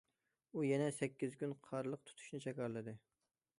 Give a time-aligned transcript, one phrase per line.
[0.55, 2.99] ئۇ يەنە سەككىز كۈن قارىلىق تۇتۇشنى جاكارلىدى.